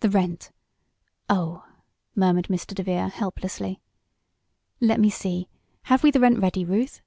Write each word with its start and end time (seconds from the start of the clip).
"The 0.00 0.10
rent 0.10 0.50
Oh!" 1.28 1.64
murmured 2.16 2.48
Mr. 2.48 2.74
DeVere, 2.74 3.08
helplessly. 3.10 3.80
"Let 4.80 4.98
me 4.98 5.08
see; 5.08 5.46
have 5.82 6.02
we 6.02 6.10
the 6.10 6.18
rent 6.18 6.40
ready, 6.40 6.64
Ruth?" 6.64 7.00